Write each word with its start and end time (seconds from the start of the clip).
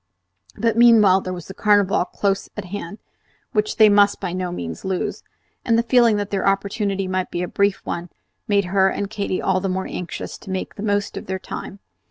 But 0.57 0.75
meanwhile 0.77 1.21
there 1.21 1.31
was 1.31 1.45
the 1.47 1.53
Carnival 1.53 2.03
close 2.05 2.49
at 2.57 2.65
hand, 2.65 2.97
which 3.51 3.75
they 3.75 3.87
must 3.87 4.19
by 4.19 4.33
no 4.33 4.51
means 4.51 4.83
lose; 4.83 5.21
and 5.63 5.77
the 5.77 5.83
feeling 5.83 6.17
that 6.17 6.31
their 6.31 6.47
opportunity 6.47 7.07
might 7.07 7.29
be 7.29 7.43
a 7.43 7.47
brief 7.47 7.81
one 7.85 8.09
made 8.47 8.65
her 8.65 8.89
and 8.89 9.11
Katy 9.11 9.39
all 9.43 9.59
the 9.59 9.69
more 9.69 9.85
anxious 9.85 10.39
to 10.39 10.49
make 10.49 10.73
the 10.73 10.81
very 10.81 10.95
most 10.95 11.17
of 11.17 11.27
their 11.27 11.37
time. 11.37 11.77